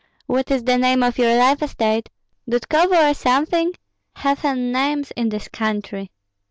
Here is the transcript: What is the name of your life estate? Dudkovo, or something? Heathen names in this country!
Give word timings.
What 0.25 0.49
is 0.49 0.63
the 0.63 0.79
name 0.79 1.03
of 1.03 1.19
your 1.19 1.37
life 1.37 1.61
estate? 1.61 2.09
Dudkovo, 2.49 3.11
or 3.11 3.13
something? 3.13 3.73
Heathen 4.17 4.71
names 4.71 5.11
in 5.15 5.29
this 5.29 5.47
country! 5.47 6.09